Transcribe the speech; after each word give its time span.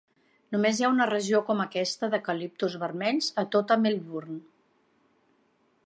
Només 0.53 0.79
hi 0.79 0.85
ha 0.85 0.89
una 0.93 1.05
regió 1.09 1.41
com 1.49 1.61
aquesta 1.65 2.09
d"eucaliptus 2.15 2.79
vermells 2.85 3.31
a 3.43 3.45
tota 3.57 3.79
Melbourne. 3.85 4.41